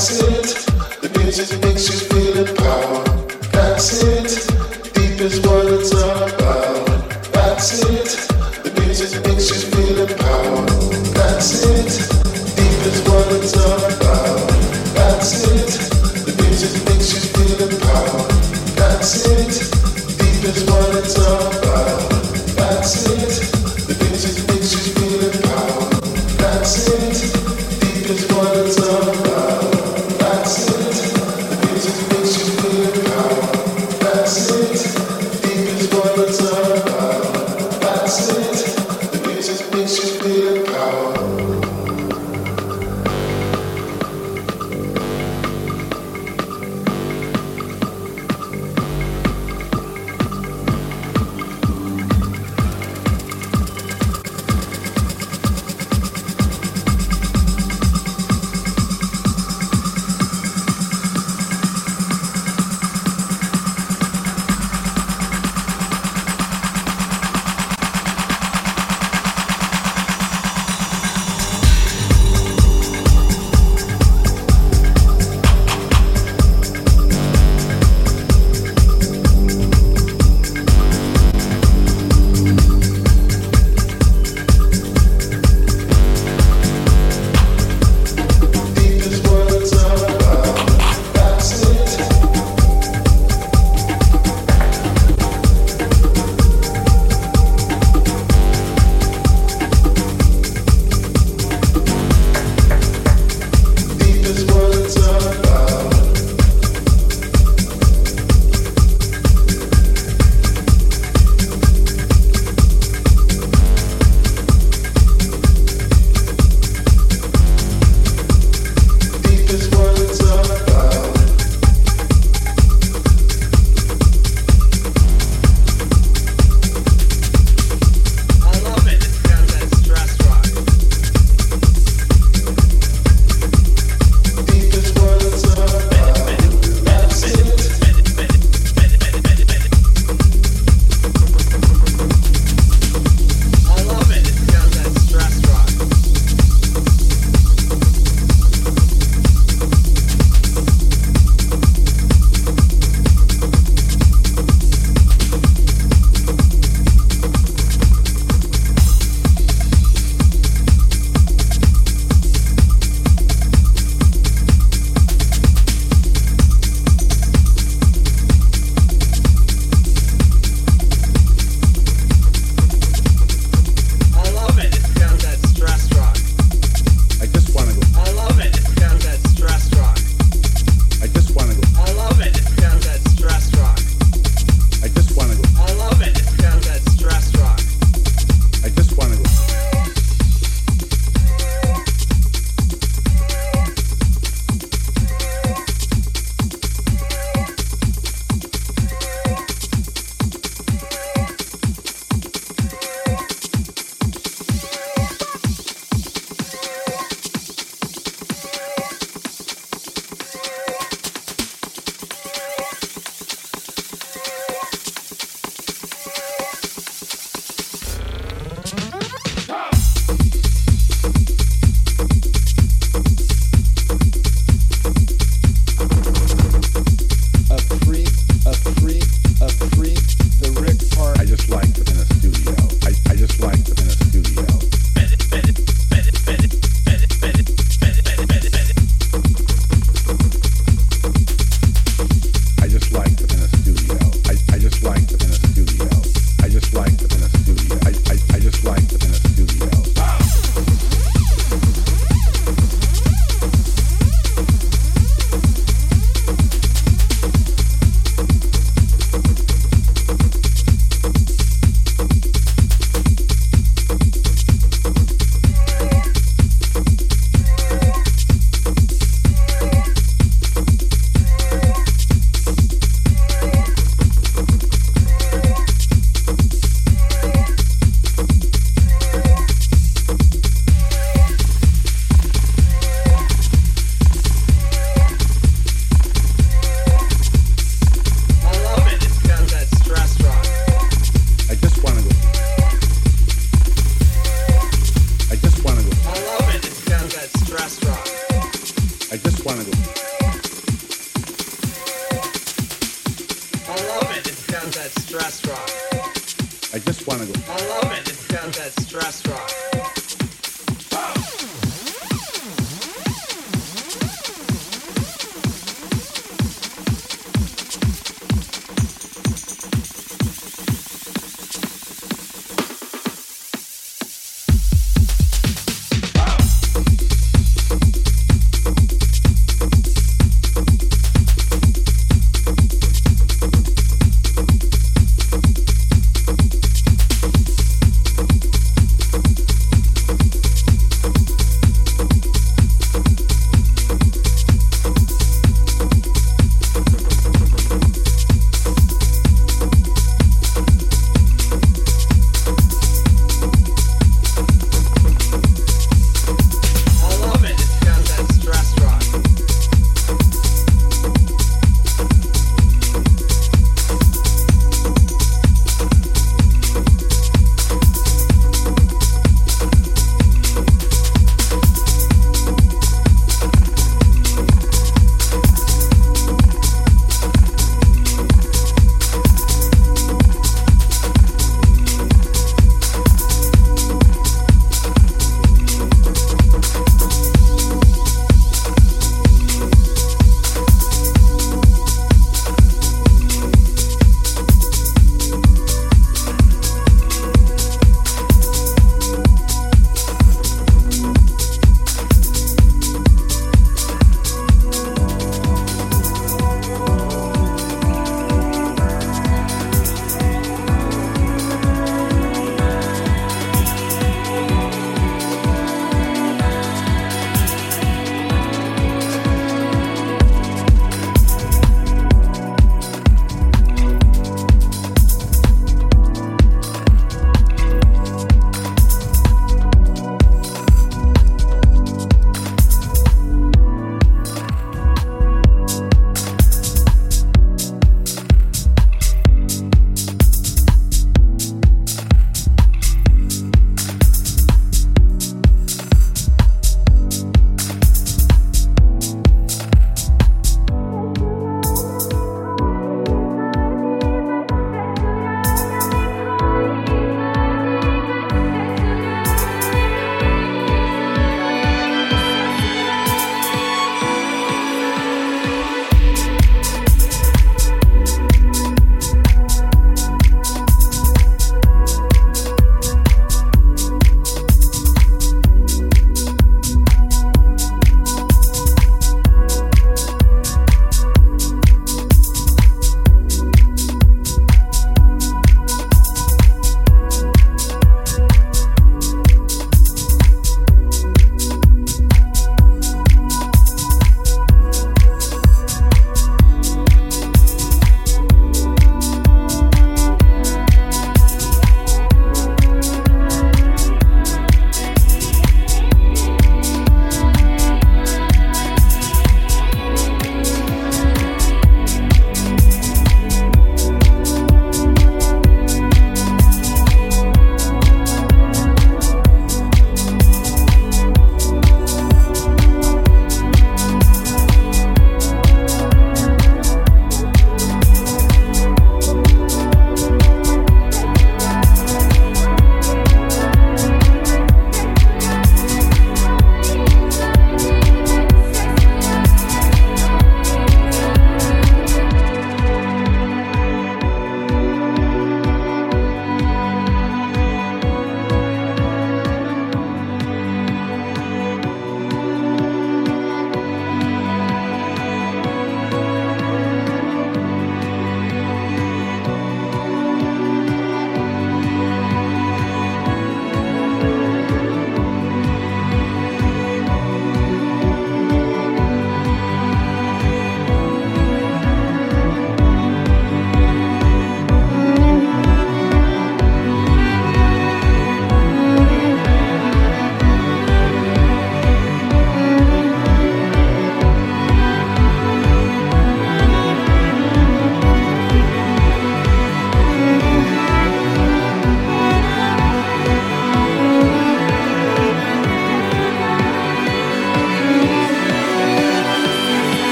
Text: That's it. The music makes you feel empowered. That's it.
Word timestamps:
That's 0.00 0.18
it. 0.22 1.02
The 1.02 1.18
music 1.18 1.62
makes 1.62 1.86
you 1.90 1.98
feel 2.08 2.48
empowered. 2.48 3.30
That's 3.52 4.02
it. 4.02 4.09